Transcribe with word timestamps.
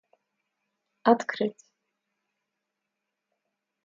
открыть 1.03 1.57